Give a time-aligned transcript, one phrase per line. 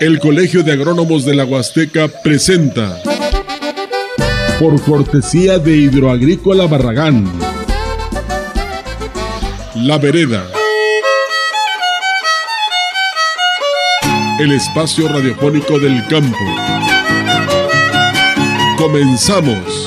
[0.00, 2.96] El Colegio de Agrónomos de la Huasteca presenta,
[4.58, 7.30] por cortesía de Hidroagrícola Barragán,
[9.74, 10.46] La Vereda.
[14.38, 16.38] El espacio radiofónico del campo.
[18.78, 19.86] Comenzamos.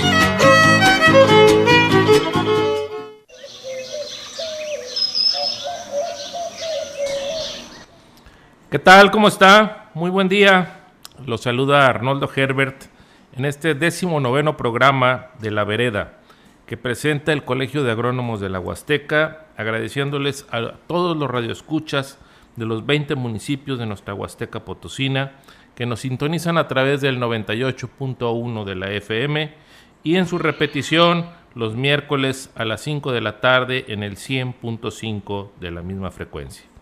[8.70, 9.10] ¿Qué tal?
[9.10, 9.83] ¿Cómo está?
[9.96, 10.80] Muy buen día.
[11.28, 12.86] Los saluda Arnoldo Herbert
[13.34, 16.18] en este décimo noveno programa de La Vereda
[16.66, 22.18] que presenta el Colegio de Agrónomos de la Huasteca, agradeciéndoles a todos los radioescuchas
[22.56, 25.34] de los 20 municipios de nuestra Huasteca Potosina
[25.76, 29.54] que nos sintonizan a través del 98.1 de la FM
[30.02, 35.50] y en su repetición los miércoles a las 5 de la tarde en el 100.5
[35.60, 36.73] de la misma frecuencia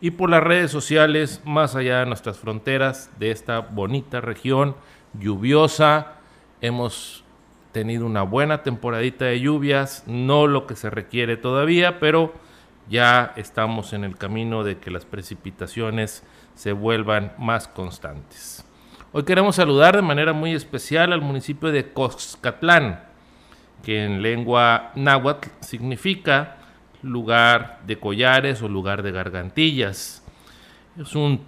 [0.00, 4.74] y por las redes sociales más allá de nuestras fronteras de esta bonita región
[5.18, 6.14] lluviosa.
[6.60, 7.24] Hemos
[7.72, 12.32] tenido una buena temporadita de lluvias, no lo que se requiere todavía, pero
[12.88, 18.64] ya estamos en el camino de que las precipitaciones se vuelvan más constantes.
[19.12, 23.00] Hoy queremos saludar de manera muy especial al municipio de Coscatlán,
[23.82, 26.59] que en lengua náhuatl significa
[27.02, 30.22] lugar de collares o lugar de gargantillas.
[30.98, 31.40] Es un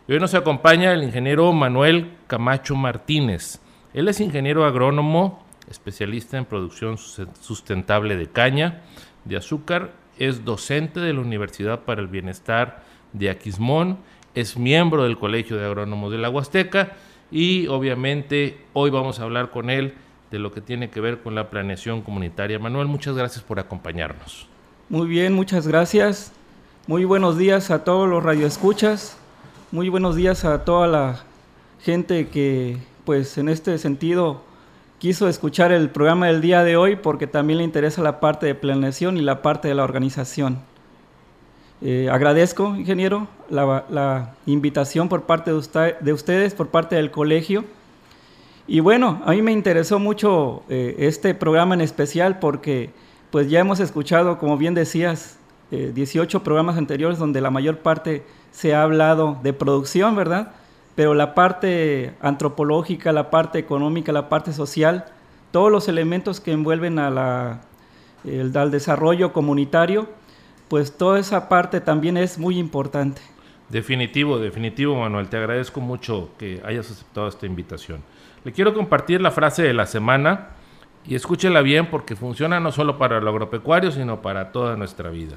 [0.08, 3.60] Y hoy nos acompaña el ingeniero Manuel Camacho Martínez.
[3.94, 8.82] Él es ingeniero agrónomo, especialista en producción sustentable de caña,
[9.24, 13.98] de azúcar, es docente de la Universidad para el Bienestar de Aquismón,
[14.34, 16.92] es miembro del Colegio de Agrónomos de la Huasteca
[17.30, 19.94] y obviamente hoy vamos a hablar con él
[20.36, 22.58] de lo que tiene que ver con la planeación comunitaria.
[22.58, 24.46] Manuel, muchas gracias por acompañarnos.
[24.90, 26.30] Muy bien, muchas gracias.
[26.86, 29.16] Muy buenos días a todos los radioescuchas.
[29.72, 31.24] Muy buenos días a toda la
[31.80, 32.76] gente que
[33.06, 34.42] pues en este sentido
[34.98, 38.54] quiso escuchar el programa del día de hoy porque también le interesa la parte de
[38.54, 40.58] planeación y la parte de la organización.
[41.80, 47.64] Eh, agradezco, ingeniero, la, invitación por parte de, ustedes, por parte del colegio.
[48.66, 52.90] Y bueno, a mí me interesó mucho eh, este programa en especial porque
[53.30, 55.38] pues ya hemos escuchado, como bien decías,
[55.70, 60.52] 18 eh, programas anteriores donde la mayor parte se ha hablado de producción, ¿verdad?
[60.96, 65.04] pero la parte antropológica, la parte económica, la parte social,
[65.52, 67.60] todos los elementos que envuelven a la,
[68.24, 70.08] al desarrollo comunitario,
[70.68, 73.20] pues toda esa parte también es muy importante.
[73.68, 75.28] Definitivo, definitivo, Manuel.
[75.28, 78.00] Te agradezco mucho que hayas aceptado esta invitación.
[78.46, 80.50] Le quiero compartir la frase de la semana
[81.04, 85.34] y escúchela bien porque funciona no solo para el agropecuario, sino para toda nuestra vida.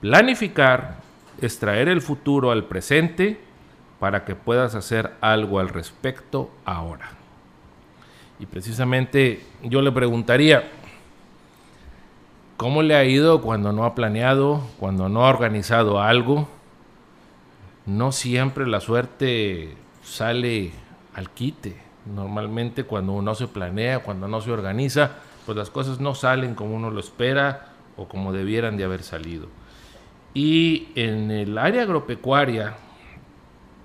[0.00, 0.96] Planificar
[1.40, 3.38] es traer el futuro al presente
[4.00, 7.10] para que puedas hacer algo al respecto ahora.
[8.40, 10.68] Y precisamente yo le preguntaría,
[12.56, 16.48] ¿cómo le ha ido cuando no ha planeado, cuando no ha organizado algo?
[17.86, 20.72] No siempre la suerte sale
[21.14, 21.89] al quite.
[22.06, 25.10] Normalmente cuando uno se planea, cuando no se organiza,
[25.46, 29.48] pues las cosas no salen como uno lo espera o como debieran de haber salido.
[30.32, 32.74] Y en el área agropecuaria,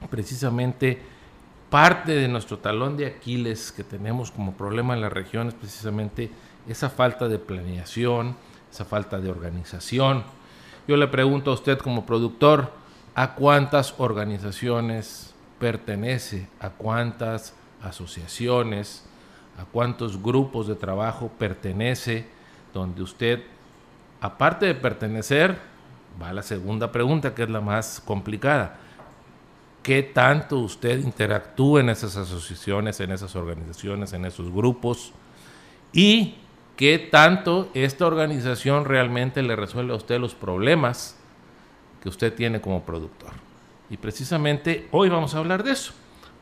[0.10, 1.02] precisamente
[1.70, 6.30] parte de nuestro talón de Aquiles que tenemos como problema en la región es precisamente
[6.68, 8.36] esa falta de planeación,
[8.72, 10.24] esa falta de organización.
[10.88, 12.72] Yo le pregunto a usted como productor,
[13.16, 16.48] ¿a cuántas organizaciones pertenece?
[16.60, 17.54] ¿A cuántas
[17.86, 19.06] asociaciones?
[19.58, 22.28] ¿A cuántos grupos de trabajo pertenece?
[22.74, 23.44] Donde usted,
[24.20, 25.58] aparte de pertenecer,
[26.22, 28.78] va a la segunda pregunta, que es la más complicada.
[29.82, 35.14] ¿Qué tanto usted interactúa en esas asociaciones, en esas organizaciones, en esos grupos?
[35.94, 36.36] Y
[36.76, 41.18] qué tanto esta organización realmente le resuelve a usted los problemas
[42.02, 43.32] que usted tiene como productor.
[43.90, 45.94] Y precisamente hoy vamos a hablar de eso.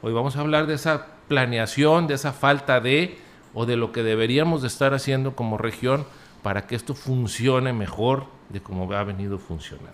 [0.01, 3.17] Hoy vamos a hablar de esa planeación, de esa falta de
[3.53, 6.05] o de lo que deberíamos de estar haciendo como región
[6.41, 9.91] para que esto funcione mejor de como ha venido funcionando.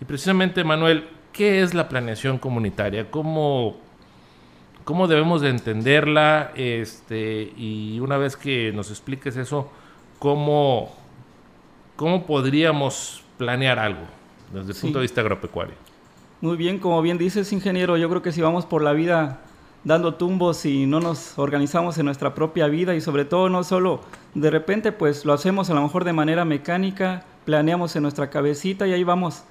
[0.00, 3.10] Y precisamente, Manuel, ¿qué es la planeación comunitaria?
[3.10, 3.76] ¿Cómo
[4.88, 9.70] cómo debemos de entenderla este, y una vez que nos expliques eso,
[10.18, 10.94] cómo,
[11.94, 14.00] cómo podríamos planear algo
[14.50, 15.74] desde el punto de vista agropecuario.
[16.40, 19.42] Muy bien, como bien dices, ingeniero, yo creo que si vamos por la vida
[19.88, 24.00] dando tumbos y no nos organizamos en nuestra propia vida y sobre todo no solo
[24.34, 28.86] de repente pues lo hacemos a lo mejor de manera mecánica, planeamos en nuestra cabecita
[28.86, 29.44] y ahí vamos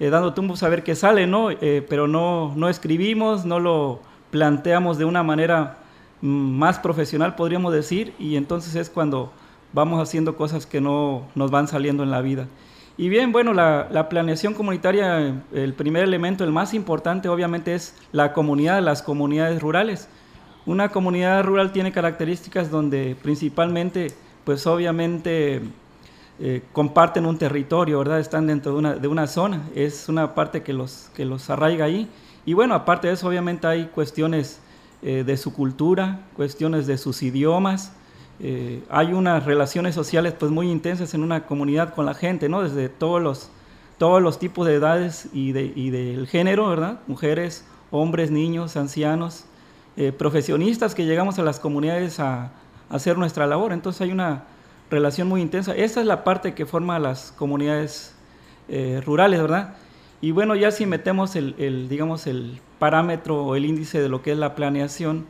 [0.00, 1.52] eh, dando tumbos a ver qué sale, ¿no?
[1.52, 4.00] Eh, pero no, no escribimos, no lo
[4.32, 5.76] planteamos de una manera
[6.22, 9.30] mm, más profesional, podríamos decir, y entonces es cuando
[9.72, 12.48] vamos haciendo cosas que no nos van saliendo en la vida.
[12.96, 18.32] Y bien, bueno, la, planeación comunitaria, el primer elemento, el más importante obviamente es la
[18.32, 20.08] comunidad, las comunidades rurales.
[20.64, 24.12] Una comunidad rural tiene características donde principalmente,
[24.44, 25.60] pues obviamente
[26.38, 28.20] eh, comparten un territorio, ¿verdad?
[28.20, 31.84] Están dentro de una, de una zona, es una parte que los, que los arraiga
[31.84, 32.08] ahí
[32.46, 34.60] y bueno, aparte de eso, obviamente hay cuestiones
[35.02, 37.92] eh, de su cultura, cuestiones de sus idiomas.
[38.40, 42.62] Eh, hay unas relaciones sociales pues muy intensas en una comunidad con la gente, ¿no?
[42.62, 43.50] Desde todos los,
[43.98, 47.00] todos los tipos de edades y, de, y del género, ¿verdad?
[47.06, 49.44] Mujeres, hombres, niños, ancianos,
[49.96, 52.52] eh, profesionistas que llegamos a las comunidades a,
[52.90, 53.72] hacer nuestra labor.
[53.72, 54.44] Entonces hay una
[54.90, 55.74] relación muy intensa.
[55.74, 58.14] Esa es la parte que forma las comunidades
[59.04, 59.74] rurales, ¿verdad?
[60.24, 64.32] Y bueno, ya si metemos el, digamos, el parámetro o el índice de lo que
[64.32, 65.26] es la planeación,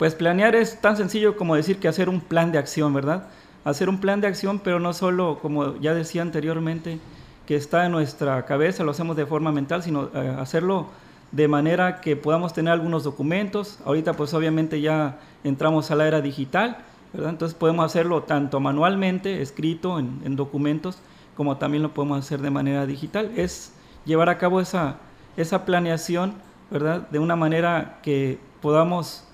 [0.00, 3.26] pues planear es tan sencillo como decir que hacer un plan de acción, ¿verdad?
[3.64, 6.98] Hacer un plan de acción, pero no solo, como ya decía anteriormente,
[7.46, 10.86] que está en nuestra cabeza, lo hacemos de forma mental, sino eh, hacerlo
[11.32, 13.78] de manera que podamos tener algunos documentos.
[13.84, 16.78] Ahorita pues obviamente ya entramos a la era digital,
[17.12, 17.28] ¿verdad?
[17.28, 20.96] Entonces podemos hacerlo tanto manualmente, escrito en, en documentos,
[21.36, 23.32] como también lo podemos hacer de manera digital.
[23.36, 23.74] Es
[24.06, 24.96] llevar a cabo esa,
[25.36, 26.36] esa planeación,
[26.70, 27.06] ¿verdad?
[27.10, 29.26] De una manera que podamos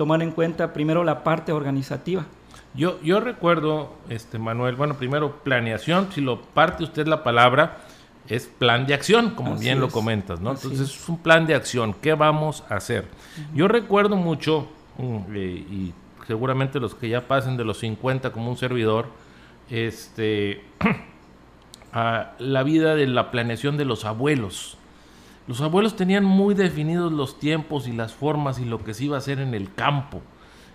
[0.00, 2.24] tomar en cuenta primero la parte organizativa.
[2.72, 7.82] Yo, yo recuerdo, este Manuel, bueno, primero planeación, si lo parte usted la palabra,
[8.26, 10.52] es plan de acción, como bien lo comentas, ¿no?
[10.52, 11.06] Entonces es.
[11.10, 13.08] un plan de acción, ¿qué vamos a hacer?
[13.54, 15.92] Yo recuerdo mucho, mm, eh, y
[16.26, 19.04] seguramente los que ya pasen de los 50 como un servidor,
[19.68, 20.64] este,
[21.92, 24.78] a la vida de la planeación de los abuelos.
[25.46, 29.16] Los abuelos tenían muy definidos los tiempos y las formas y lo que se iba
[29.16, 30.20] a hacer en el campo.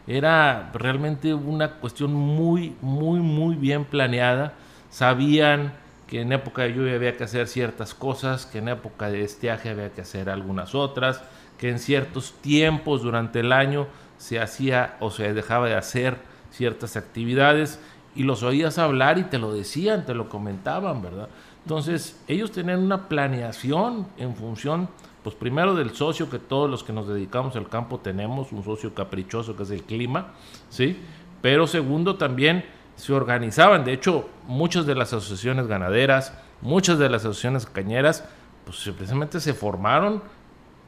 [0.08, 4.54] Era realmente una cuestión muy, muy, muy bien planeada.
[4.90, 5.74] Sabían
[6.08, 9.70] que en época de lluvia había que hacer ciertas cosas, que en época de estiaje
[9.70, 11.24] había que hacer algunas otras,
[11.58, 16.18] que en ciertos tiempos durante el año se hacía o se dejaba de hacer
[16.52, 17.80] ciertas actividades
[18.16, 21.28] y los oías hablar y te lo decían, te lo comentaban, ¿verdad?
[21.66, 24.88] Entonces, ellos tenían una planeación en función,
[25.24, 28.94] pues primero del socio que todos los que nos dedicamos al campo tenemos, un socio
[28.94, 30.34] caprichoso que es el clima,
[30.70, 31.00] ¿sí?
[31.42, 37.24] Pero segundo, también se organizaban, de hecho, muchas de las asociaciones ganaderas, muchas de las
[37.24, 38.24] asociaciones cañeras,
[38.64, 40.22] pues precisamente se formaron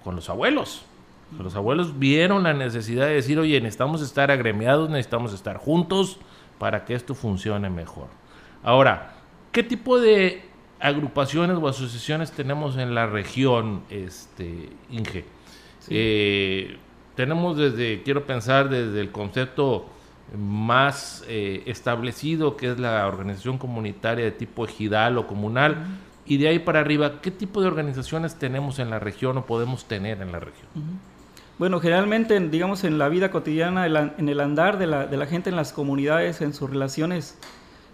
[0.04, 0.86] con los abuelos.
[1.40, 6.20] Los abuelos vieron la necesidad de decir, oye, necesitamos estar agremiados, necesitamos estar juntos,
[6.60, 8.08] para que esto funcione mejor.
[8.64, 9.14] Ahora,
[9.52, 10.47] ¿qué tipo de
[10.80, 15.26] agrupaciones o asociaciones tenemos en la región, este, Inge?
[15.90, 16.78] Eh,
[17.16, 19.86] tenemos desde, quiero pensar, desde el concepto
[20.38, 25.86] más eh, establecido, que es la organización comunitaria de tipo ejidal o comunal,
[26.26, 29.86] y de ahí para arriba, ¿qué tipo de organizaciones tenemos en la región o podemos
[29.86, 30.68] tener en la región?
[31.58, 35.50] Bueno, generalmente, digamos, en la vida cotidiana, en el andar de la, de la gente
[35.50, 37.40] en las comunidades, en sus relaciones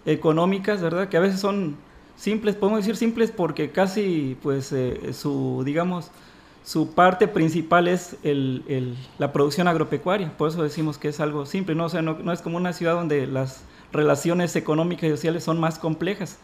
[0.06, 1.08] económicas, ¿verdad?
[1.08, 1.78] Que a veces son
[2.16, 6.12] simples, podemos decir simples porque casi, pues, eh, su, digamos,
[6.64, 8.16] su parte principal es
[9.18, 11.86] la producción agropecuaria, por eso decimos que es algo simple, ¿no?
[11.86, 15.78] O sea, no, es como una ciudad donde las relaciones económicas y sociales son más
[15.78, 16.40] complejas.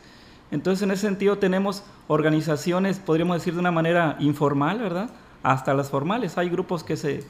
[0.51, 5.09] Entonces, en ese sentido tenemos organizaciones, podríamos decir de una manera informal, ¿verdad?
[5.41, 6.37] Hasta las formales.
[6.37, 7.23] Hay grupos que se,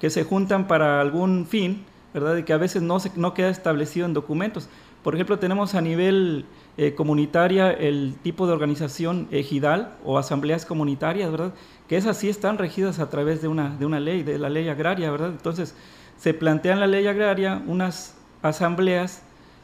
[0.00, 2.36] que se juntan para algún fin, ¿verdad?
[2.36, 4.68] Y que a veces no, se, no queda establecido en documentos.
[5.02, 6.44] Por ejemplo, tenemos a nivel
[6.76, 11.52] eh, comunitaria el tipo de organización ejidal o asambleas comunitarias, ¿verdad?
[11.88, 14.68] Que esas sí están regidas a través de una, de una ley, de la ley
[14.68, 15.30] agraria, ¿verdad?
[15.30, 15.74] Entonces,
[16.18, 19.22] se plantean la ley agraria unas asambleas,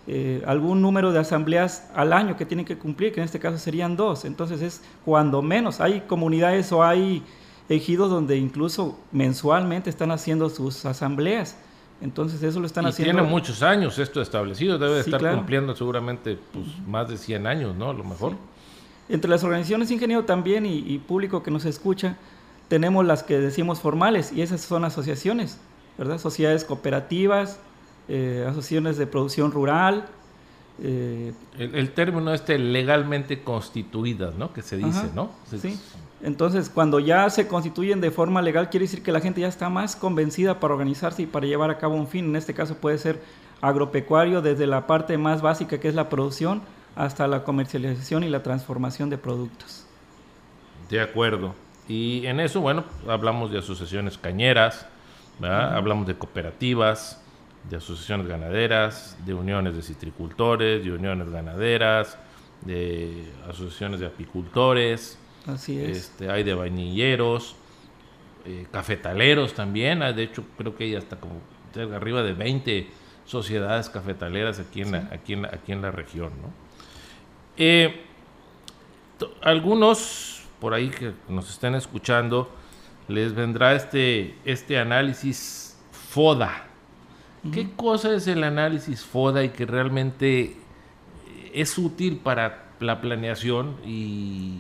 [0.09, 3.59] eh, algún número de asambleas al año que tienen que cumplir, que en este caso
[3.59, 4.25] serían dos.
[4.25, 5.81] Entonces, es cuando menos.
[5.81, 7.23] Hay comunidades o hay
[7.69, 11.57] ejidos donde incluso mensualmente están haciendo sus asambleas.
[12.01, 13.13] Entonces eso lo están y haciendo.
[13.13, 17.91] Tiene muchos años esto establecido, debe estar cumpliendo seguramente pues, más de 100 años, ¿no?
[17.91, 18.35] A lo mejor.
[19.09, 22.17] Entre las organizaciones ingeniero también y, público que nos escucha,
[22.69, 25.59] tenemos las que decimos formales y esas son asociaciones,
[25.97, 26.19] ¿verdad?
[26.19, 27.59] Sociedades cooperativas,
[28.09, 30.07] eh, asociaciones de producción rural.
[30.81, 34.53] Eh, el, término este legalmente constituidas, ¿no?
[34.53, 35.31] Que se dice, ¿no?
[35.51, 35.77] Sí.
[36.23, 39.69] Entonces, cuando ya se constituyen de forma legal, quiere decir que la gente ya está
[39.69, 42.25] más convencida para organizarse y para llevar a cabo un fin.
[42.27, 43.23] En este caso puede ser
[43.61, 46.63] agropecuario desde la parte más básica que es la producción
[46.97, 49.87] hasta la comercialización y la transformación de productos.
[50.91, 51.55] De acuerdo.
[51.87, 54.87] Y en eso, bueno, hablamos de asociaciones cañeras,
[55.41, 57.23] hablamos de cooperativas,
[57.71, 62.19] de asociaciones ganaderas, de uniones de citricultores, de uniones ganaderas,
[62.63, 65.97] de asociaciones de apicultores, Así es.
[65.97, 67.57] Este, hay de vainilleros,
[68.45, 70.01] eh, cafetaleros también.
[70.01, 71.41] De hecho, creo que hay hasta como
[71.95, 72.87] arriba de 20
[73.25, 76.33] sociedades cafetaleras aquí en, la, aquí en, aquí en la región.
[76.43, 76.53] ¿no?
[77.57, 78.03] Eh,
[79.43, 82.51] algunos por ahí que nos estén escuchando,
[83.07, 86.65] les vendrá este, este análisis FODA.
[87.53, 90.57] ¿Qué cosa es el análisis FODA y que realmente
[91.55, 94.59] es útil para la planeación y,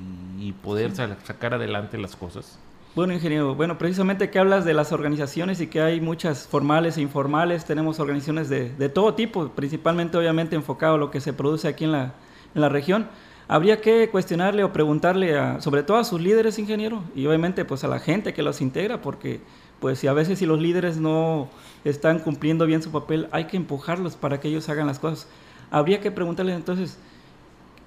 [0.62, 2.58] poder sacar adelante las cosas?
[2.94, 7.02] Bueno, ingeniero, bueno, precisamente que hablas de las organizaciones y que hay muchas formales e
[7.02, 11.68] informales, tenemos organizaciones de, de todo tipo, principalmente obviamente enfocado a lo que se produce
[11.68, 12.14] aquí en la,
[12.54, 13.08] en la región.
[13.46, 17.82] Habría que cuestionarle o preguntarle a, sobre todo a sus líderes, ingeniero, y obviamente pues
[17.82, 19.40] a la gente que los integra, porque
[19.80, 21.48] pues si a veces si los líderes no
[21.84, 25.28] están cumpliendo bien su papel, hay que empujarlos para que ellos hagan las cosas.
[25.70, 26.98] Habría que preguntarles entonces,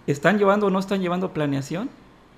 [0.07, 1.89] ¿están llevando o no están llevando planeación?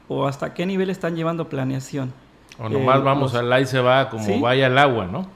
[0.08, 2.13] ¿O hasta qué nivel están llevando planeación?
[2.60, 5.27] O nomás eh, vamos al y se va como vaya el agua, ¿no?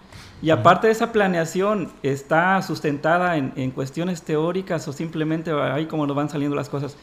[0.42, 6.16] Y aparte de esa planeación, ¿está sustentada en, cuestiones teóricas o simplemente ahí como nos
[6.16, 6.96] van saliendo las cosas?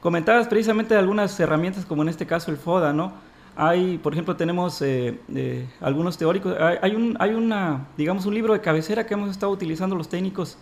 [0.00, 3.12] Comentabas precisamente algunas herramientas, como en este caso el FODA, ¿no?
[3.54, 8.54] Hay, por ejemplo, tenemos eh, eh, algunos teóricos, hay, un, hay una, digamos, un libro
[8.54, 10.56] de cabecera que hemos estado utilizando los técnicos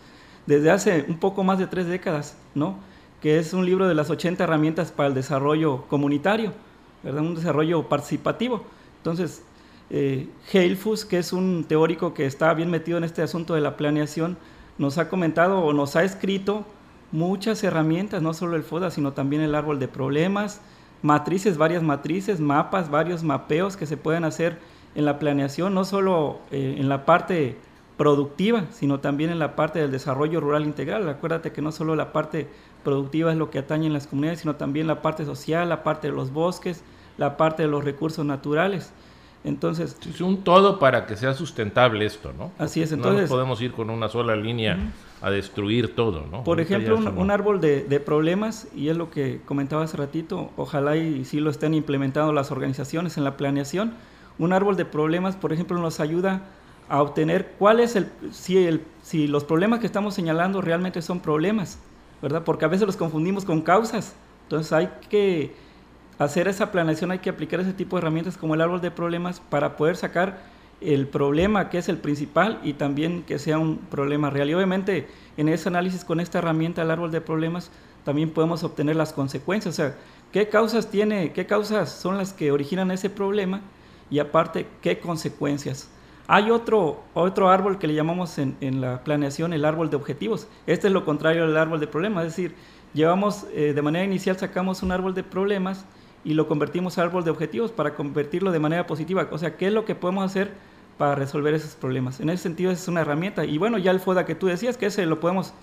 [0.46, 2.76] desde hace un poco más de tres décadas, ¿no?
[3.20, 6.52] Que es un libro de las 80 herramientas para el desarrollo comunitario,
[7.02, 7.22] ¿verdad?
[7.22, 8.62] un desarrollo participativo.
[8.98, 9.42] Entonces,
[9.90, 13.76] eh, Heilfus, que es un teórico que está bien metido en este asunto de la
[13.76, 14.37] planeación,
[14.76, 16.64] nos ha comentado o nos ha escrito
[17.10, 20.60] muchas herramientas, no solo el FODA, sino también el árbol de problemas,
[21.02, 24.58] matrices, varias matrices, mapas, varios mapeos que se pueden hacer
[24.94, 27.56] en la planeación, no solo eh, en la parte
[27.96, 31.08] productiva, sino también en la parte del desarrollo rural integral.
[31.08, 32.48] Acuérdate que no solo la parte
[32.88, 36.09] productiva es lo que atañe en las comunidades, sino también la parte social, la parte
[36.09, 36.83] de los bosques,
[37.18, 38.92] la parte de los recursos naturales.
[39.45, 42.50] Entonces, es un todo para que sea sustentable esto, ¿no?
[42.59, 44.78] Así es, entonces no podemos ir con una sola línea
[45.21, 46.45] a destruir todo, ¿no?
[46.45, 50.97] Por ejemplo, un, árbol de, de, problemas y es lo que comentaba hace ratito, ojalá
[50.97, 53.92] y sí lo estén implementando las organizaciones en la planeación.
[54.38, 56.42] Un árbol de problemas, por ejemplo, nos ayuda
[56.88, 61.21] a obtener cuál es el si el si los problemas que estamos señalando realmente son
[61.21, 61.78] problemas,
[62.22, 62.42] ¿verdad?
[62.44, 64.14] Porque a veces los confundimos con causas.
[64.44, 65.52] Entonces hay que
[66.18, 69.40] hacer esa planeación, hay que aplicar ese tipo de herramientas como el árbol de problemas
[69.40, 70.38] para poder sacar
[70.80, 74.50] el problema que es el principal y también que sea un problema real.
[74.50, 77.70] Y obviamente en ese análisis con esta herramienta, el árbol de problemas,
[78.04, 79.94] también podemos obtener las consecuencias, o sea,
[80.32, 83.60] qué causas tiene, qué causas son las que originan ese problema
[84.10, 85.90] y aparte qué consecuencias.
[86.30, 90.47] Hay otro, otro árbol que le llamamos en, en la planeación el árbol de objetivos.
[90.66, 92.54] Este es lo contrario al árbol de problemas, es decir,
[92.94, 95.85] llevamos eh, de manera inicial sacamos un árbol de problemas
[96.25, 99.28] y lo convertimos a árbol de objetivos para convertirlo de manera positiva.
[99.30, 100.52] O sea, ¿qué es lo que podemos hacer
[100.99, 102.20] para resolver esos problemas?
[102.20, 103.44] En ese sentido es una herramienta.
[103.44, 105.54] Y bueno, ya el FODA que tú decías, que ese lo podemos,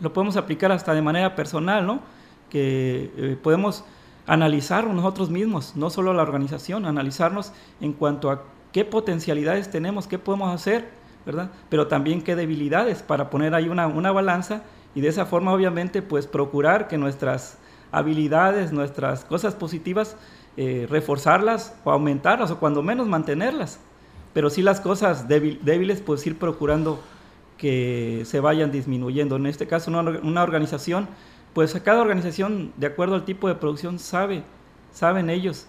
[0.00, 2.00] lo podemos aplicar hasta de manera personal, ¿no?
[2.48, 3.84] Que eh, podemos
[4.26, 10.18] analizarnos nosotros mismos, no solo la organización, analizarnos en cuanto a qué potencialidades tenemos, qué
[10.18, 10.88] podemos hacer,
[11.26, 11.50] ¿verdad?
[11.68, 14.62] Pero también qué debilidades para poner ahí una, una balanza
[14.94, 17.58] y de esa forma obviamente pues procurar que nuestras
[17.92, 20.16] habilidades, nuestras cosas positivas,
[20.56, 23.78] eh, reforzarlas o aumentarlas o cuando menos mantenerlas.
[24.32, 27.00] Pero sí las cosas débiles pues ir procurando
[27.58, 29.36] que se vayan disminuyendo.
[29.36, 31.08] En este caso una, una organización,
[31.52, 34.44] pues cada organización de acuerdo al tipo de producción sabe,
[34.92, 35.66] saben ellos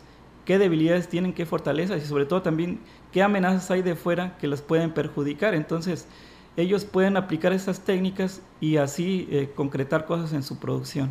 [0.51, 2.81] qué debilidades tienen, qué fortalezas y sobre todo también
[3.13, 5.55] qué amenazas hay de fuera que les pueden perjudicar.
[5.55, 6.09] Entonces,
[6.57, 11.09] ellos pueden aplicar estas técnicas y así eh, concretar cosas en su producción.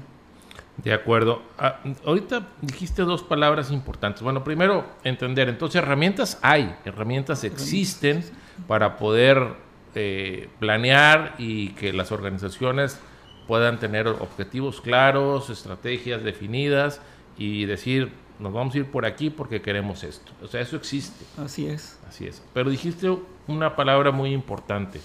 [0.76, 1.40] De acuerdo.
[1.58, 4.20] Ah, ahorita dijiste dos palabras importantes.
[4.20, 5.48] Bueno, primero, entender.
[5.48, 8.22] Entonces, herramientas hay, herramientas existen
[8.68, 9.54] para poder
[9.94, 13.00] eh, planear y que las organizaciones
[13.46, 17.00] puedan tener objetivos claros, estrategias definidas
[17.38, 20.32] y decir, nos vamos a ir por aquí porque queremos esto.
[20.42, 21.24] O sea, eso existe.
[21.38, 22.00] Así es.
[22.08, 22.42] Así es.
[22.54, 23.14] Pero dijiste
[23.46, 25.00] una palabra muy importante,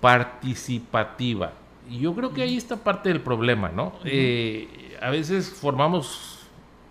[0.00, 1.52] participativa.
[1.90, 3.94] Y yo creo que ahí está parte del problema, ¿no?
[4.04, 6.40] Eh, a veces formamos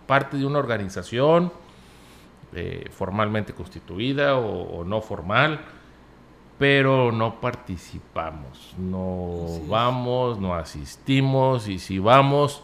[0.06, 1.52] parte de una organización
[2.54, 5.60] eh, formalmente constituida o, no formal,
[6.58, 12.62] pero no participamos, no vamos, no asistimos y si vamos,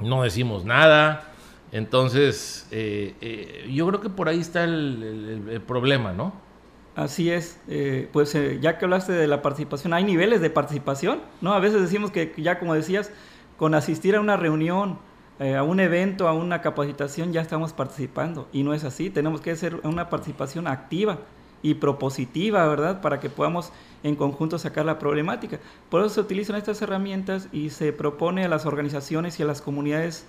[0.00, 1.33] no decimos nada
[1.74, 6.32] entonces, eh, eh, yo creo que por ahí está el, problema, ¿no?
[6.94, 11.52] Así es, eh, pues ya que hablaste de la participación, hay niveles de participación, ¿no?
[11.52, 13.10] A veces decimos que ya como decías,
[13.56, 15.00] con asistir a una reunión,
[15.40, 18.48] a un evento, a una capacitación, ya estamos participando.
[18.52, 21.18] Y no es así, tenemos que hacer una participación activa
[21.60, 23.00] y propositiva, ¿verdad?
[23.00, 23.72] Para que podamos
[24.04, 25.58] en conjunto sacar la problemática.
[25.90, 29.60] Por eso se utilizan estas herramientas y se propone a las organizaciones y a las
[29.60, 30.24] comunidades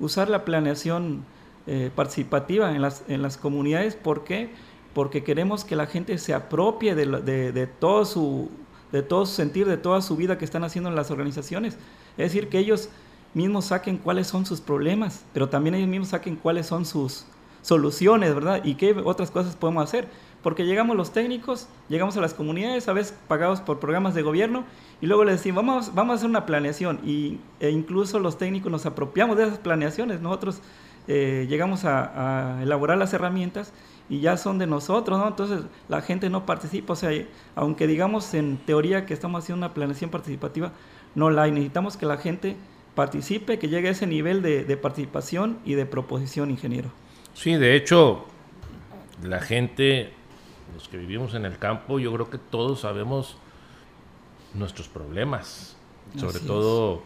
[0.00, 1.24] usar la planeación
[1.66, 3.96] eh, participativa en las, en las comunidades.
[3.96, 4.50] ¿Por qué?
[4.94, 7.06] Porque queremos que la gente se apropie de,
[7.52, 8.50] de, todo su,
[8.92, 11.74] de todo su sentir, de toda su vida que están haciendo en las organizaciones.
[12.16, 12.88] Es decir, que ellos
[13.34, 17.26] mismos saquen cuáles son sus problemas, pero también ellos mismos saquen cuáles son sus
[17.62, 18.64] soluciones, ¿verdad?
[18.64, 20.08] Y qué otras cosas podemos hacer.
[20.46, 24.64] Porque llegamos los técnicos, llegamos a las comunidades, a veces pagados por programas de gobierno,
[25.00, 27.00] y luego les decimos, vamos, vamos a hacer una planeación.
[27.04, 30.20] Y, e incluso los técnicos nos apropiamos de esas planeaciones.
[30.20, 30.60] Nosotros
[31.08, 33.72] eh, llegamos a, elaborar las herramientas
[34.08, 35.26] y ya son de nosotros, ¿no?
[35.26, 36.92] Entonces la gente no participa.
[36.92, 37.10] O sea,
[37.56, 40.70] aunque digamos en teoría que estamos haciendo una planeación participativa,
[41.16, 41.48] no la.
[41.48, 42.54] Necesitamos que la gente
[42.94, 46.90] participe, que llegue a ese nivel de participación y de proposición, ingeniero.
[47.34, 48.26] Sí, de hecho,
[49.24, 50.12] la gente,
[50.74, 53.36] los que vivimos en el campo, yo creo que todos sabemos
[54.54, 55.76] nuestros problemas,
[56.16, 57.02] sobre todo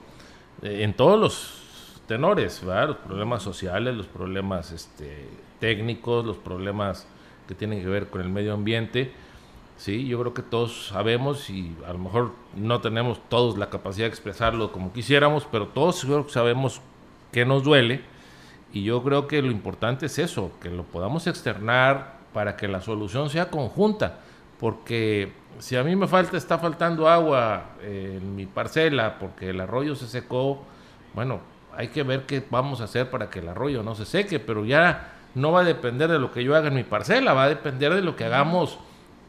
[0.62, 7.06] eh, en todos los tenores, los problemas sociales, los problemas este, técnicos, los problemas
[7.48, 9.12] que tienen que ver con el medio ambiente.
[9.76, 14.04] Sí, yo creo que todos sabemos y a lo mejor no tenemos todos la capacidad
[14.04, 16.82] de expresarlo como quisiéramos, pero todos sabemos
[17.32, 18.02] que nos duele
[18.72, 22.80] y yo creo que lo importante es eso, que lo podamos externar para que la
[22.80, 24.20] solución sea conjunta,
[24.58, 29.94] porque si a mí me falta, está faltando agua en mi parcela porque el arroyo
[29.94, 30.62] se secó,
[31.14, 31.40] bueno,
[31.76, 34.64] hay que ver qué vamos a hacer para que el arroyo no se seque, pero
[34.64, 37.48] ya no va a depender de lo que yo haga en mi parcela, va a
[37.48, 38.78] depender de lo que hagamos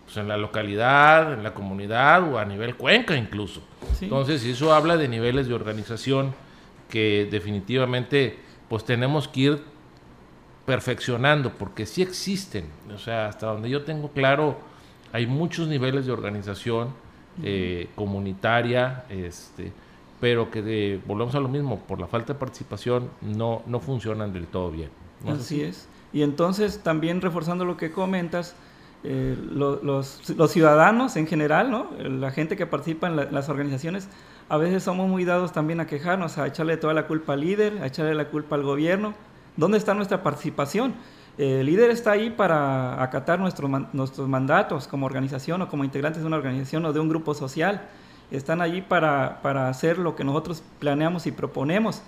[0.06, 3.62] pues, en la localidad, en la comunidad o a nivel cuenca incluso.
[4.02, 6.34] Entonces, eso habla de niveles de organización
[6.90, 9.64] que definitivamente pues tenemos que ir
[10.66, 14.58] perfeccionando porque sí existen, o sea, hasta donde yo tengo claro,
[15.12, 16.90] hay muchos niveles de organización
[17.44, 19.72] eh, comunitaria, este,
[20.20, 24.48] pero que volvemos a lo mismo, por la falta de participación no, no funcionan del
[24.48, 24.90] todo bien.
[25.28, 25.88] así es.
[26.14, 28.56] Y entonces también reforzando lo que comentas,
[29.04, 31.90] eh, los, los, ciudadanos en general, ¿no?
[31.98, 34.08] la gente que participa en, las organizaciones,
[34.48, 37.80] a veces somos muy dados también a quejarnos, a echarle toda la culpa al líder,
[37.82, 39.16] a echarle la culpa al gobierno.
[39.58, 40.94] ¿Dónde está nuestra participación?
[41.38, 46.38] El líder está ahí para acatar nuestros, mandatos como organización o como integrantes de una
[46.38, 47.88] organización o de un grupo social.
[48.32, 52.02] Están allí para, para hacer lo que nosotros planeamos y proponemos.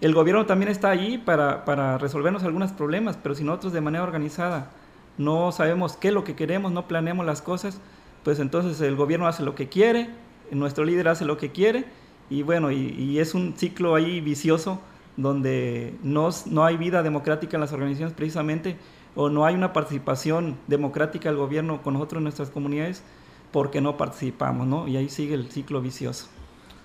[0.00, 4.04] El gobierno también está allí para, para resolvernos algunos problemas, pero si nosotros de manera
[4.04, 4.70] organizada
[5.18, 7.80] no sabemos qué es lo que queremos, no planeamos las cosas,
[8.24, 10.10] pues entonces el gobierno hace lo que quiere,
[10.52, 11.84] nuestro líder hace lo que quiere,
[12.30, 14.80] y bueno, y, y es un ciclo ahí vicioso
[15.18, 18.76] donde no, no hay vida democrática en las organizaciones precisamente,
[19.16, 23.02] o no hay una participación democrática del gobierno con nosotros en nuestras comunidades,
[23.50, 24.86] porque no participamos, ¿no?
[24.86, 26.28] Y ahí sigue el ciclo vicioso.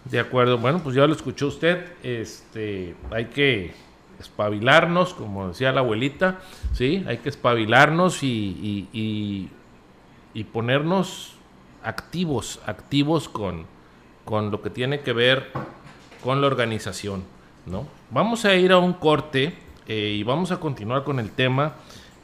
[0.05, 3.71] De acuerdo, bueno, pues ya lo escuchó usted, este, hay que
[4.19, 6.39] espabilarnos, como decía la abuelita,
[6.73, 7.03] ¿sí?
[7.07, 11.35] Hay que espabilarnos y, y, ponernos
[11.83, 13.65] activos, activos con,
[14.25, 15.51] con lo que tiene que ver
[16.23, 17.23] con la organización,
[17.65, 17.85] ¿no?
[18.09, 19.53] Vamos a ir a un corte
[19.87, 21.73] eh, y vamos a continuar con el tema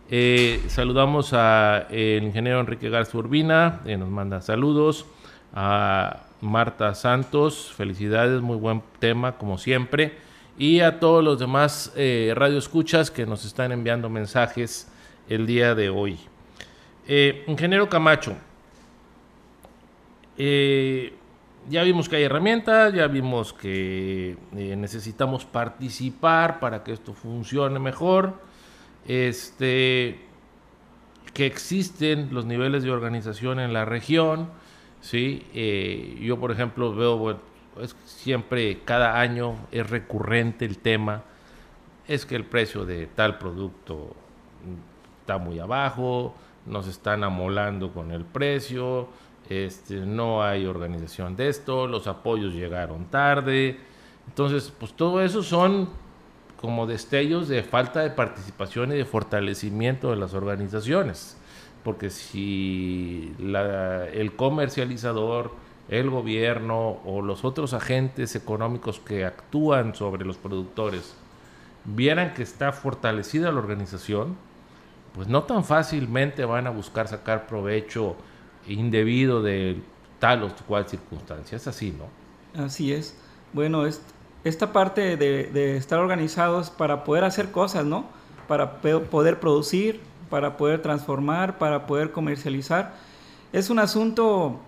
[0.08, 5.04] Eh, saludamos al ingeniero Enrique Garza Urbina, que nos manda saludos,
[5.52, 10.16] a Marta Santos, felicidades, muy buen tema como siempre,
[10.56, 14.90] y a todos los demás eh, radioescuchas que nos están enviando mensajes
[15.28, 16.18] el día de hoy.
[17.06, 18.36] Eh, ingeniero Camacho,
[20.36, 21.14] eh,
[21.68, 27.78] ya vimos que hay herramientas, ya vimos que eh, necesitamos participar para que esto funcione
[27.78, 28.40] mejor,
[29.06, 30.20] este,
[31.34, 34.50] que existen los niveles de organización en la región,
[35.00, 35.46] ¿sí?
[36.20, 37.40] yo, por ejemplo, veo,
[38.04, 41.22] siempre, cada año es recurrente el tema,
[42.06, 44.16] es que el precio de tal producto
[45.28, 46.32] está muy abajo,
[46.64, 49.08] nos están amolando con el precio,
[49.50, 53.78] este, no hay organización de esto, los apoyos llegaron tarde.
[54.26, 55.90] Entonces, pues todo eso son
[56.58, 61.36] como destellos de falta de participación y de fortalecimiento de las organizaciones.
[61.84, 65.52] Porque si el comercializador,
[65.90, 71.14] el gobierno o los otros agentes económicos que actúan sobre los productores
[71.84, 74.47] vieran que está fortalecida la organización,
[75.18, 78.14] pues no tan fácilmente van a buscar sacar provecho
[78.68, 79.82] indebido de
[80.20, 81.56] tal o cual circunstancia.
[81.56, 82.62] Es así, ¿no?
[82.62, 83.16] Así es.
[83.52, 83.82] Bueno,
[84.44, 88.04] esta parte de, estar organizados para poder hacer cosas, ¿no?
[88.46, 90.00] Para poder producir,
[90.30, 92.94] para poder transformar, para poder comercializar.
[93.52, 94.60] Es un asunto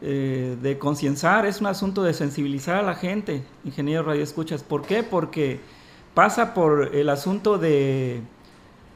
[0.00, 4.62] eh, de concienciar, es un asunto de sensibilizar a la gente, ingeniero Radio Escuchas.
[4.62, 5.02] ¿Por qué?
[5.02, 5.60] Porque
[6.14, 8.22] pasa por el asunto de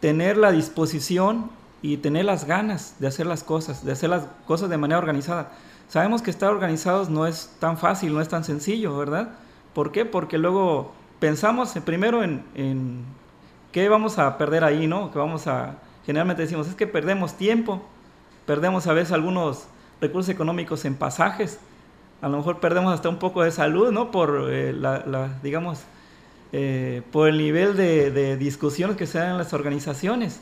[0.03, 1.49] tener la disposición
[1.81, 5.53] y tener las ganas de hacer las cosas, de hacer las cosas de manera organizada.
[5.89, 9.29] Sabemos que estar organizados no es tan fácil, no es tan sencillo, ¿verdad?
[9.73, 10.05] ¿Por qué?
[10.05, 13.05] Porque luego pensamos primero en, en
[13.71, 15.13] qué vamos a perder ahí, ¿no?
[15.13, 17.81] Que vamos a, generalmente decimos, es que perdemos tiempo,
[18.45, 19.67] perdemos a veces algunos
[20.01, 21.61] recursos económicos en pasajes,
[22.21, 24.11] a lo mejor perdemos hasta un poco de salud, ¿no?
[24.11, 25.85] Por eh, la, digamos,
[26.53, 30.41] eh, por el nivel de, discusiones que se dan en las organizaciones.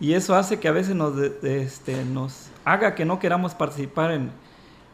[0.00, 4.30] Y eso hace que a veces nos, este, nos haga que no queramos participar en,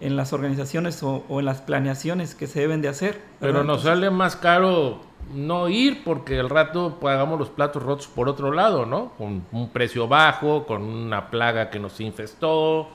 [0.01, 3.21] en las organizaciones o, en las planeaciones que se deben de hacer.
[3.39, 5.01] Pero nos sale más caro
[5.35, 9.13] no ir porque el rato pagamos los platos rotos por otro lado, ¿no?
[9.17, 12.89] Con un precio bajo, con una plaga que nos infestó,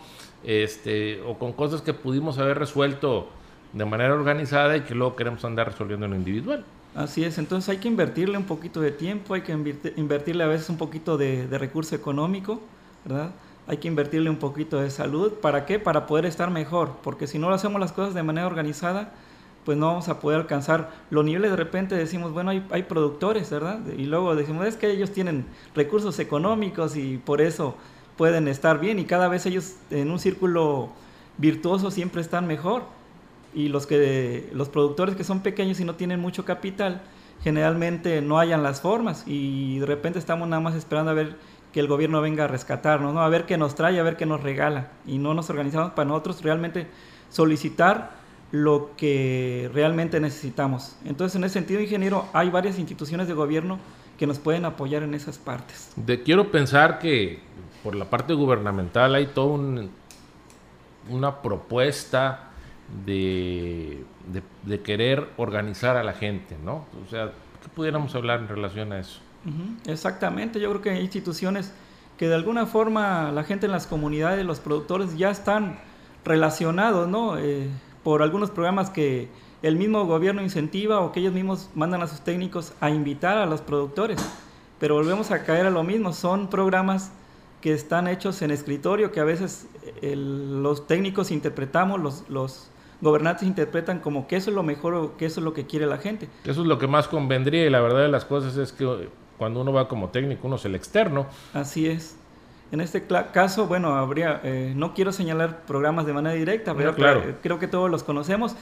[0.43, 3.29] este, o con cosas que pudimos haber resuelto
[3.71, 6.65] de manera organizada y que luego queremos andar resolviendo en lo individual.
[6.95, 10.69] Así es, entonces hay que invertirle un poquito de tiempo, hay que invertirle a veces
[10.69, 12.61] un poquito de, recurso económico,
[13.03, 13.31] ¿verdad?
[13.67, 15.33] Hay que invertirle un poquito de salud.
[15.33, 15.77] ¿Para qué?
[15.77, 19.11] Para poder estar mejor, porque si no lo hacemos las cosas de manera organizada,
[19.65, 21.51] pues no vamos a poder alcanzar los niveles.
[21.51, 23.81] De repente decimos, bueno, hay, hay productores, ¿verdad?
[23.97, 27.75] Y luego decimos, es que ellos tienen recursos económicos y por eso
[28.15, 30.91] pueden estar bien y cada vez ellos en un círculo
[31.37, 32.83] virtuoso siempre están mejor
[33.55, 37.01] y los, que, los productores que son pequeños y no tienen mucho capital,
[37.41, 41.37] generalmente no hayan las formas y de repente estamos nada más esperando a ver
[41.71, 43.21] que el gobierno venga a rescatarnos, ¿no?
[43.21, 46.07] a ver qué nos trae, a ver qué nos regala y no nos organizamos para
[46.07, 46.87] nosotros realmente
[47.29, 48.11] solicitar
[48.51, 50.95] lo que realmente necesitamos.
[51.03, 53.79] Entonces, en ese sentido, ingeniero, hay varias instituciones de gobierno
[54.17, 55.91] que nos pueden apoyar en esas partes.
[55.95, 57.39] De, quiero pensar que
[57.83, 59.91] por la parte gubernamental hay toda un,
[61.09, 62.51] una propuesta
[63.05, 64.03] de,
[64.63, 66.85] de, querer organizar a la gente, ¿no?
[67.05, 69.19] O sea, ¿qué pudiéramos hablar en relación a eso?
[69.85, 71.73] Exactamente, yo creo que hay instituciones
[72.17, 75.77] que de alguna forma la gente en las comunidades, los productores ya están
[76.23, 77.37] relacionados, ¿no?
[77.37, 77.69] Eh,
[78.03, 79.29] por algunos programas que
[79.61, 83.45] el mismo gobierno incentiva o que ellos mismos mandan a sus técnicos a invitar a
[83.45, 84.19] los productores.
[84.79, 87.11] Pero volvemos a caer a lo mismo, son programas
[87.61, 89.67] que están hechos en escritorio, que a veces
[90.01, 92.69] los técnicos interpretamos, los, los
[93.01, 95.85] gobernantes interpretan como que eso es lo mejor o que eso es lo que quiere
[95.85, 96.29] la gente.
[96.43, 99.61] Eso es lo que más convendría y la verdad de las cosas es que cuando
[99.61, 101.27] uno va como técnico, uno es el externo.
[101.53, 102.17] Así es.
[102.71, 107.21] En este caso, bueno, habría, eh, no quiero señalar programas de manera directa, pero claro.
[107.41, 108.55] creo que todos los conocemos,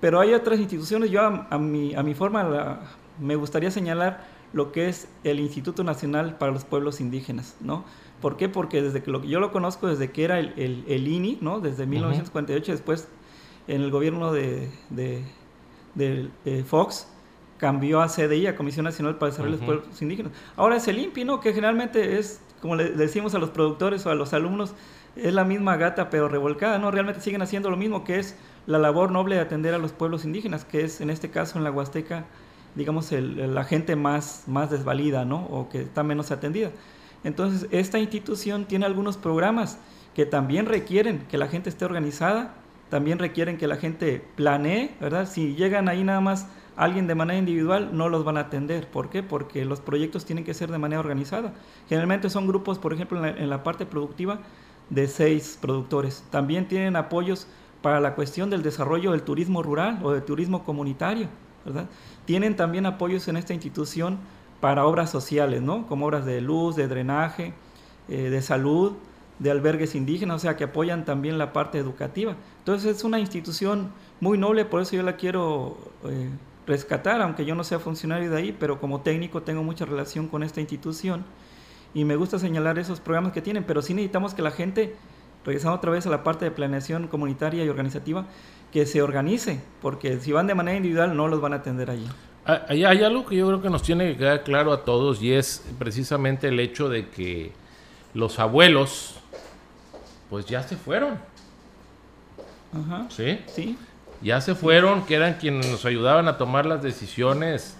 [0.00, 2.80] pero hay otras instituciones, yo a, mi, a mi forma
[3.20, 7.84] me gustaría señalar lo que es el Instituto Nacional para los Pueblos Indígenas, ¿no?
[8.20, 8.48] ¿Por qué?
[8.48, 11.60] Porque desde que lo, yo lo conozco desde que era el, el, INI, ¿no?
[11.60, 13.08] Desde 1948, después
[13.68, 15.22] en el gobierno de, de,
[15.94, 17.08] de Fox,
[17.62, 20.32] cambió a CDI, a Comisión Nacional para Desarrollo de los Pueblos Indígenas.
[20.56, 21.40] Ahora es el INPI, ¿no?
[21.40, 24.74] Que generalmente es, como le decimos a los productores o a los alumnos,
[25.14, 26.90] es la misma gata pero revolcada, ¿no?
[26.90, 30.24] Realmente siguen haciendo lo mismo que es la labor noble de atender a los pueblos
[30.24, 32.24] indígenas, que es en este caso en la Huasteca,
[32.74, 35.44] digamos, la gente más, más desvalida, ¿no?
[35.46, 36.72] O que está menos atendida.
[37.22, 39.78] Entonces, esta institución tiene algunos programas
[40.14, 42.54] que también requieren que la gente esté organizada,
[42.92, 45.26] también requieren que la gente planee, ¿verdad?
[45.26, 48.86] Si llegan ahí nada más alguien de manera individual no los van a atender.
[48.86, 49.22] ¿Por qué?
[49.22, 51.54] Porque los proyectos tienen que ser de manera organizada.
[51.88, 54.40] Generalmente son grupos, por ejemplo, en la, parte productiva,
[54.90, 56.22] de seis productores.
[56.28, 57.46] También tienen apoyos
[57.80, 61.28] para la cuestión del desarrollo del turismo rural o del turismo comunitario,
[61.64, 61.86] ¿verdad?
[62.26, 64.18] Tienen también apoyos en esta institución
[64.60, 65.86] para obras sociales, ¿no?
[65.86, 67.54] Como obras de luz, de drenaje,
[68.10, 68.96] eh, de salud,
[69.38, 72.36] de albergues indígenas, o sea, que apoyan también la parte educativa.
[72.58, 73.90] Entonces es una institución
[74.20, 76.28] muy noble, por eso yo la quiero eh,
[76.66, 80.42] rescatar, aunque yo no sea funcionario de ahí, pero como técnico tengo mucha relación con
[80.42, 81.24] esta institución
[81.94, 84.94] y me gusta señalar esos programas que tienen, pero sí necesitamos que la gente,
[85.44, 88.26] regresando otra vez a la parte de planeación comunitaria y organizativa,
[88.72, 92.06] que se organice, porque si van de manera individual no los van a atender allí.
[92.46, 95.22] Ah, hay, hay algo que yo creo que nos tiene que quedar claro a todos
[95.22, 97.52] y es precisamente el hecho de que
[98.14, 99.20] los abuelos,
[100.32, 101.20] pues ya se fueron.
[102.72, 103.06] Ajá.
[103.08, 103.38] ¿Sí?
[103.46, 103.78] Sí
[104.22, 107.76] ya se fueron, que eran quienes nos ayudaban a tomar las decisiones,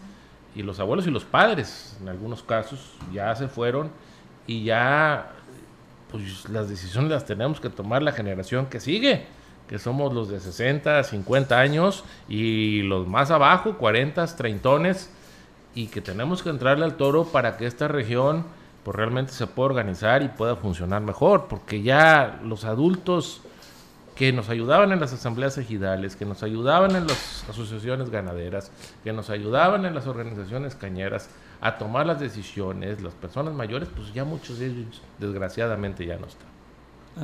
[0.55, 3.91] y los abuelos y los padres, en algunos casos, ya se fueron
[4.47, 5.31] y ya
[6.11, 9.25] pues las decisiones las tenemos que tomar la generación que sigue,
[9.67, 14.71] que somos los de 60, 50 años y los más abajo, 40, 30
[15.75, 18.45] y que tenemos que entrarle al toro para que esta región
[18.85, 23.43] pues realmente se pueda organizar y pueda funcionar mejor, porque ya los adultos
[24.17, 28.71] que nos ayudaban en las asambleas ejidales, que nos ayudaban en las asociaciones ganaderas,
[29.03, 34.13] que nos ayudaban en las organizaciones cañeras a tomar las decisiones, las personas mayores, pues
[34.13, 36.49] ya muchos de ellos desgraciadamente ya no están.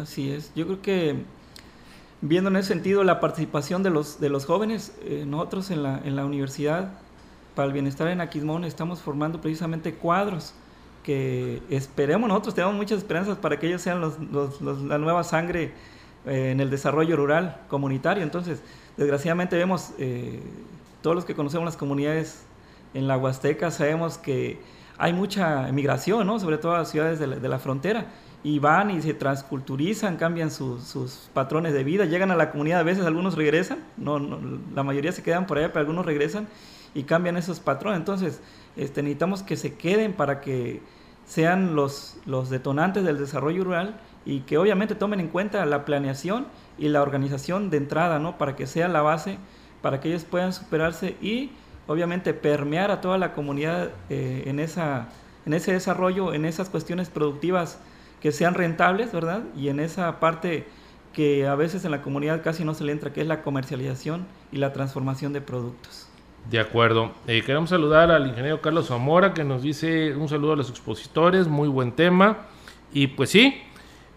[0.00, 1.24] Así es, yo creo que
[2.20, 6.00] viendo en ese sentido la participación de los, de los jóvenes, eh, nosotros en la,
[6.04, 6.90] en la universidad
[7.54, 10.54] para el bienestar en Aquismón estamos formando precisamente cuadros
[11.08, 15.72] que esperemos, nosotros tenemos muchas esperanzas para que ellos sean los, la nueva sangre
[16.26, 18.22] eh, en el desarrollo rural comunitario.
[18.22, 18.60] Entonces,
[18.98, 20.38] desgraciadamente vemos, eh,
[21.00, 22.42] todos los que conocemos las comunidades
[22.92, 24.60] en la Huasteca, sabemos que
[24.98, 26.38] hay mucha migración, ¿no?
[26.40, 28.08] sobre todo a ciudades de la, frontera,
[28.44, 32.82] y van y se transculturizan, cambian sus patrones de vida, llegan a la comunidad, a
[32.82, 34.18] veces algunos regresan, no,
[34.74, 36.48] la mayoría se quedan por allá, pero algunos regresan
[36.94, 37.98] y cambian esos patrones.
[37.98, 38.42] Entonces,
[38.76, 40.82] este, necesitamos que se queden para que
[41.28, 46.46] sean los, los detonantes del desarrollo rural y que obviamente tomen en cuenta la planeación
[46.78, 48.38] y la organización de entrada, ¿no?
[48.38, 49.38] Para que sea la base,
[49.82, 51.50] para que ellos puedan superarse y
[51.86, 55.08] obviamente permear a toda la comunidad eh, en, esa,
[55.46, 57.78] en ese desarrollo, en esas cuestiones productivas
[58.20, 59.42] que sean rentables, ¿verdad?
[59.54, 60.66] Y en esa parte
[61.12, 64.26] que a veces en la comunidad casi no se le entra, que es la comercialización
[64.50, 66.07] y la transformación de productos.
[66.50, 67.12] De acuerdo.
[67.26, 71.46] Eh, queremos saludar al ingeniero Carlos Zamora, que nos dice un saludo a los expositores,
[71.46, 72.46] muy buen tema.
[72.90, 73.60] Y pues sí,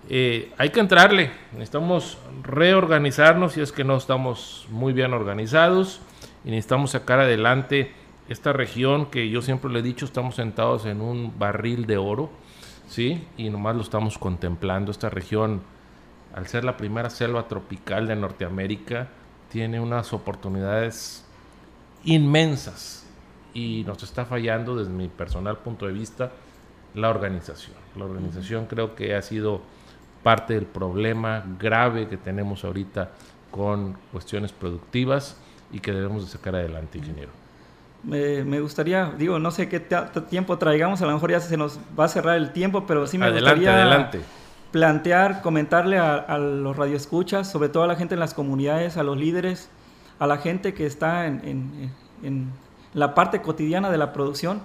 [0.08, 6.00] eh, hay que entrarle, necesitamos reorganizarnos si es que no estamos muy bien organizados
[6.46, 7.92] y necesitamos sacar adelante
[8.30, 12.30] esta región que yo siempre le he dicho, estamos sentados en un barril de oro,
[12.88, 13.28] ¿sí?
[13.36, 14.90] Y nomás lo estamos contemplando.
[14.92, 15.64] Esta región,
[16.34, 19.10] al ser la primera selva tropical de Norteamérica,
[19.50, 21.26] tiene unas oportunidades
[22.04, 23.06] inmensas,
[23.54, 26.32] y nos está fallando desde mi personal punto de vista
[26.94, 27.76] la organización.
[27.96, 29.62] La organización creo que ha sido
[30.24, 33.12] parte del problema grave que tenemos ahorita
[33.50, 35.38] con cuestiones productivas
[35.72, 37.32] y que debemos de sacar adelante, ingeniero.
[38.04, 42.06] Me, gustaría, digo, no sé qué tiempo traigamos, a lo mejor ya se nos va
[42.06, 44.22] a cerrar el tiempo, pero sí me gustaría adelante.
[44.72, 49.18] plantear, comentarle a, los radioescuchas, sobre todo a la gente en las comunidades, a los
[49.18, 49.70] líderes,
[50.22, 51.92] a la gente que está en,
[52.24, 52.52] en
[52.94, 54.62] la parte cotidiana de la producción,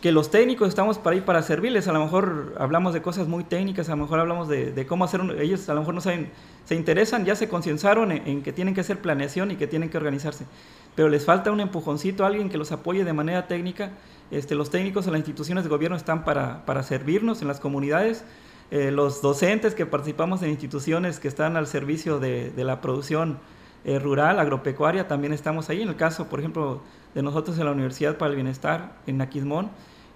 [0.00, 1.86] que los técnicos estamos para ir para servirles.
[1.88, 5.20] A lo mejor hablamos de cosas muy técnicas, a lo mejor hablamos de, cómo hacer,
[5.40, 6.30] ellos a lo mejor no saben,
[6.64, 9.98] se interesan, ya se concienzaron en, que tienen que hacer planeación y que tienen que
[9.98, 10.46] organizarse,
[10.94, 13.90] pero les falta un empujoncito, alguien que los apoye de manera técnica.
[14.30, 18.24] Este, los técnicos en las instituciones de gobierno están para, para servirnos en las comunidades.
[18.70, 23.38] Eh, los docentes que participamos en instituciones que están al servicio de, de la producción
[23.82, 25.80] eh, rural, agropecuaria, también estamos ahí.
[25.80, 26.82] En el caso, por ejemplo,
[27.14, 29.70] de nosotros en la Universidad para el Bienestar, en Naquismón,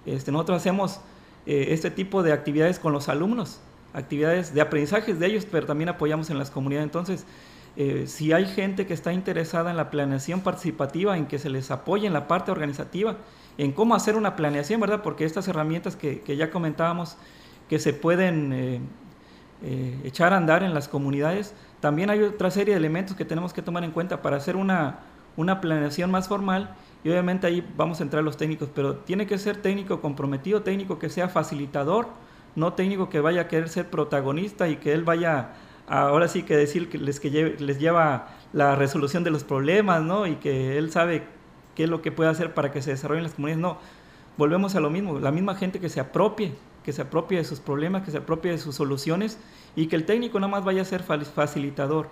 [0.05, 0.99] este, nosotros hacemos
[1.47, 3.59] eh, este tipo de actividades con los alumnos,
[3.93, 6.85] actividades de aprendizajes de ellos, pero también apoyamos en las comunidades.
[6.85, 7.25] Entonces,
[7.75, 11.71] eh, si hay gente que está interesada en la planeación participativa, en que se les
[11.71, 13.17] apoye en la parte organizativa,
[13.57, 15.01] en cómo hacer una planeación, ¿verdad?
[15.01, 17.17] Porque estas herramientas que, ya comentábamos,
[17.67, 18.89] que se pueden
[20.03, 23.61] echar a andar en las comunidades, también hay otra serie de elementos que tenemos que
[23.61, 25.01] tomar en cuenta para hacer una,
[25.37, 29.37] una planeación más formal y obviamente ahí vamos a entrar los técnicos, pero tiene que
[29.37, 32.07] ser técnico comprometido, técnico que sea facilitador,
[32.55, 35.49] no técnico que vaya a querer ser protagonista y que él vaya
[35.87, 40.25] ahora sí que decir que les, que les lleva la resolución de los problemas, ¿no?
[40.25, 41.27] Y que él sabe
[41.75, 43.61] qué es lo que puede hacer para que se desarrollen las comunidades.
[43.61, 43.77] No,
[44.37, 47.59] volvemos a lo mismo, la misma gente que se apropie, que se apropie de sus
[47.59, 49.39] problemas, que se apropie de sus soluciones
[49.75, 52.07] y que el técnico nada más vaya a ser facilitador.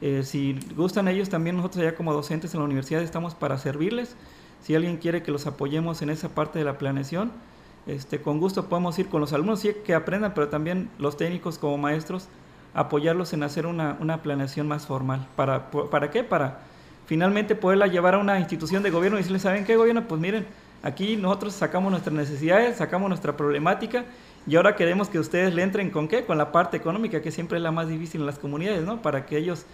[0.00, 4.16] Eh, si gustan ellos, también nosotros ya como docentes en la universidad estamos para servirles
[4.62, 7.30] si alguien quiere que los apoyemos en esa parte de la planeación,
[7.86, 11.56] este, con gusto podemos ir con los alumnos, sí que aprendan, pero también los técnicos
[11.58, 12.26] como maestros,
[12.74, 15.28] apoyarlos en hacer una, una planeación más formal.
[15.36, 16.24] ¿Para, ¿Para qué?
[16.24, 16.62] Para
[17.06, 20.08] finalmente poderla llevar a una institución de gobierno y decirles, ¿saben qué gobierno?
[20.08, 20.46] Pues miren,
[20.82, 24.04] aquí nosotros sacamos nuestras necesidades, sacamos nuestra problemática
[24.46, 26.24] y ahora queremos que ustedes le entren con qué?
[26.24, 29.02] Con la parte económica, que siempre es la más difícil en las comunidades, ¿no?
[29.02, 29.66] Para que ellos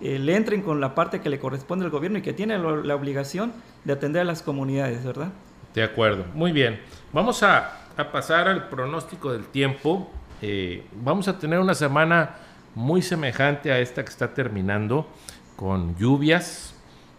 [0.00, 2.94] eh, le entren con la parte que le corresponde al gobierno y que tiene la
[2.94, 3.52] obligación
[3.84, 5.28] de atender a las comunidades, ¿verdad?
[5.74, 6.80] De acuerdo, muy bien.
[7.12, 7.76] Vamos a,
[8.12, 10.10] pasar al pronóstico del tiempo.
[10.40, 12.36] Eh, vamos a tener una semana
[12.74, 15.06] muy semejante a esta que está terminando,
[15.54, 16.74] con lluvias.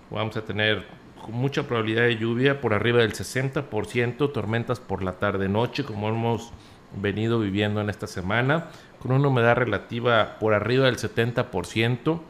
[0.10, 0.88] Vamos a tener
[1.30, 6.52] mucha probabilidad de lluvia por arriba del 60%, tormentas por la tarde-noche, como hemos
[6.96, 8.68] venido viviendo en esta semana,
[9.00, 12.22] con una humedad relativa por arriba del 70%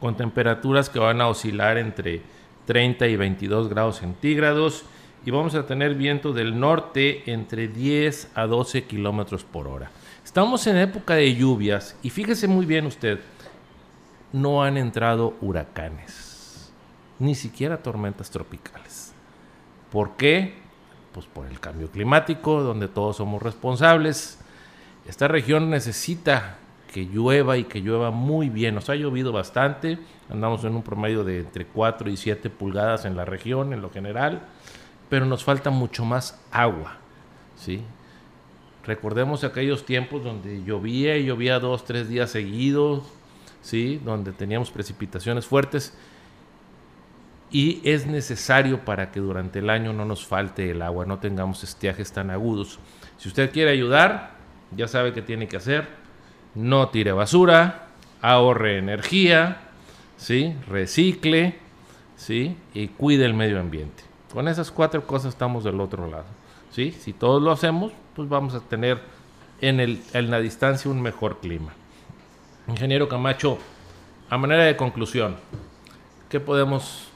[0.00, 2.22] con temperaturas que van a oscilar entre
[2.66, 4.84] 30 y 22 grados centígrados
[5.24, 9.90] y vamos a tener viento del norte entre 10 a 12 kilómetros por hora.
[10.24, 13.20] Estamos en época de lluvias y fíjese muy bien usted,
[14.32, 16.19] no han entrado huracanes,
[17.20, 19.12] ni siquiera tormentas tropicales.
[19.92, 20.54] ¿Por qué?
[21.12, 24.38] Pues por el cambio climático, donde todos somos responsables.
[25.06, 26.56] Esta región necesita
[26.92, 28.74] que llueva y que llueva muy bien.
[28.74, 33.16] Nos ha llovido bastante, andamos en un promedio de entre 4 y 7 pulgadas en
[33.16, 34.42] la región en lo general,
[35.08, 36.96] pero nos falta mucho más agua.
[37.56, 37.82] ¿sí?
[38.84, 43.04] Recordemos aquellos tiempos donde llovía y llovía dos, tres días seguidos,
[43.62, 44.00] ¿sí?
[44.04, 45.94] donde teníamos precipitaciones fuertes.
[47.50, 51.64] Y es necesario para que durante el año no nos falte el agua, no tengamos
[51.64, 52.78] estiajes tan agudos.
[53.18, 54.32] Si usted quiere ayudar,
[54.76, 56.00] ya sabe qué tiene que hacer
[56.54, 57.88] no tire basura,
[58.22, 59.60] ahorre energía,
[60.16, 60.54] ¿sí?
[60.68, 61.58] recicle
[62.16, 62.56] ¿sí?
[62.74, 64.02] y cuide el medio ambiente.
[64.32, 66.26] Con esas cuatro cosas estamos del otro lado.
[66.70, 66.92] ¿sí?
[66.92, 69.00] Si todos lo hacemos, pues vamos a tener
[69.60, 71.72] en, el, en la distancia un mejor clima.
[72.68, 73.58] Ingeniero Camacho,
[74.28, 75.36] a manera de conclusión,
[76.28, 77.09] ¿qué podemos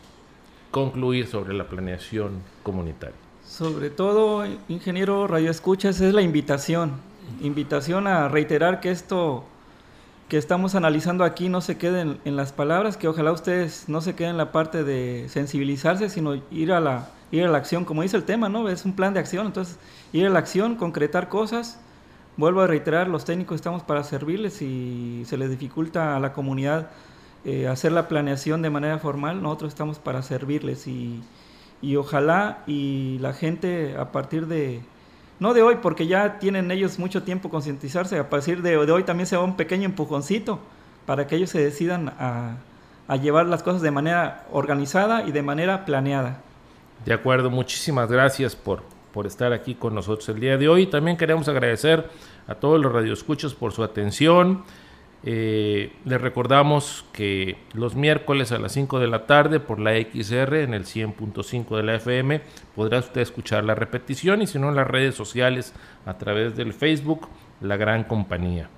[0.74, 3.14] concluir sobre la planeación comunitaria?
[3.46, 6.92] Sobre todo, ingeniero Radio Escuchas, es la invitación
[7.40, 9.44] invitación a reiterar que esto
[10.28, 14.14] que estamos analizando aquí no se quede en, las palabras, que ojalá ustedes no se
[14.14, 18.02] queden en la parte de sensibilizarse, sino ir a la ir a la acción, como
[18.02, 18.68] dice el tema, ¿no?
[18.68, 19.78] Es un plan de acción, entonces
[20.12, 21.78] ir a la acción, concretar cosas.
[22.36, 26.90] Vuelvo a reiterar, los técnicos estamos para servirles y se les dificulta a la comunidad
[27.44, 31.22] eh, hacer la planeación de manera formal, nosotros estamos para servirles y,
[31.82, 34.82] y ojalá y la gente a partir de,
[35.40, 39.26] no de hoy, porque ya tienen ellos mucho tiempo concientizarse, a partir de, hoy también
[39.26, 40.60] se va un pequeño empujoncito
[41.06, 42.56] para que ellos se decidan a,
[43.20, 46.40] llevar las cosas de manera organizada y de manera planeada.
[47.04, 48.82] De acuerdo, muchísimas gracias por,
[49.12, 50.86] por estar aquí con nosotros el día de hoy.
[50.86, 52.08] También queremos agradecer
[52.46, 54.64] a todos los radioescuchos por su atención.
[55.26, 60.56] Eh, les recordamos que los miércoles a las 5 de la tarde por la XR
[60.56, 62.42] en el 100.5 de la FM
[62.76, 65.72] podrá usted escuchar la repetición y si no en las redes sociales
[66.04, 67.28] a través del Facebook
[67.62, 68.68] La Gran Compañía.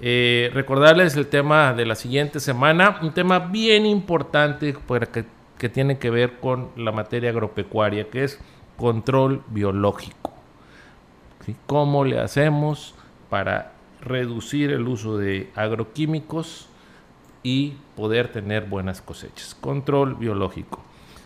[0.00, 4.74] Eh, recordarles el tema de la siguiente semana, un tema bien importante
[5.12, 5.24] que,
[5.58, 8.40] que tiene que ver con la materia agropecuaria, que es
[8.78, 10.32] control biológico.
[11.66, 12.94] ¿Cómo le hacemos
[13.28, 13.72] para
[14.02, 16.68] reducir el uso de agroquímicos
[17.42, 19.54] y poder tener buenas cosechas.
[19.54, 20.80] Control biológico.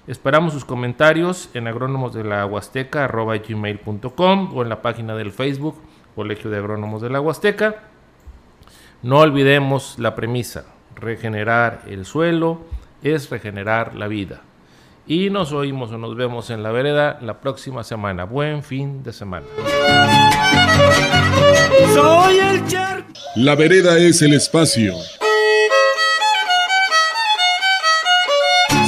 [0.06, 5.74] Esperamos sus comentarios en agrónomos de la o en la página del Facebook
[6.14, 7.82] Colegio de Agrónomos de la Huasteca.
[9.02, 12.60] No olvidemos la premisa, regenerar el suelo
[13.02, 14.42] es regenerar la vida.
[15.06, 18.24] Y nos oímos o nos vemos en la vereda la próxima semana.
[18.24, 19.46] Buen fin de semana.
[21.84, 22.62] Soy el
[23.36, 24.94] La vereda es el espacio.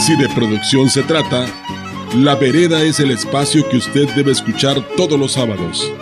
[0.01, 1.47] Si de producción se trata,
[2.16, 5.93] La vereda es el espacio que usted debe escuchar todos los sábados.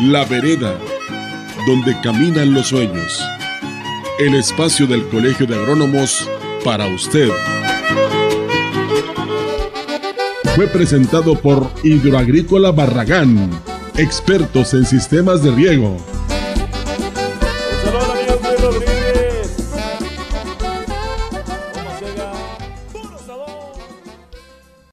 [0.00, 0.78] La vereda,
[1.66, 3.20] donde caminan los sueños.
[4.18, 6.28] El espacio del Colegio de Agrónomos
[6.64, 7.30] para usted.
[10.54, 15.96] Fue presentado por Hidroagrícola Barragán expertos en sistemas de riego